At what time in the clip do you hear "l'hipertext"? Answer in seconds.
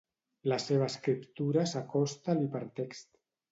2.43-3.15